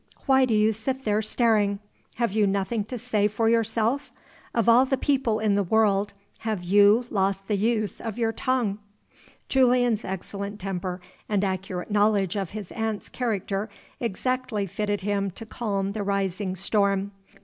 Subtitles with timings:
[0.25, 1.77] Why do you sit there staring?
[2.15, 4.11] Have you nothing to say for yourself?
[4.51, 8.79] Of all the people in the world, have you lost the use of your tongue?"
[9.47, 13.69] Julian's excellent temper and accurate knowledge of his aunt's character
[13.99, 17.11] exactly fitted him to calm the rising storm.